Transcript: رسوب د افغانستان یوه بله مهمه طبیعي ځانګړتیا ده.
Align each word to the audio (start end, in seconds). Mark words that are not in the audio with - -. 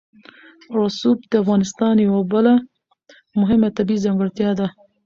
رسوب 0.77 1.17
د 1.31 1.33
افغانستان 1.43 1.95
یوه 2.07 2.21
بله 2.33 2.53
مهمه 3.39 3.69
طبیعي 3.77 4.03
ځانګړتیا 4.05 4.49
ده. 4.59 4.67